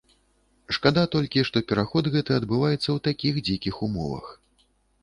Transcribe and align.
Шкада 0.77 1.03
толькі, 1.15 1.43
што 1.49 1.63
пераход 1.73 2.09
гэты 2.17 2.31
адбываецца 2.41 2.83
ў 2.83 2.99
такіх 3.11 3.33
дзікіх 3.51 3.75
умовах. 3.91 4.35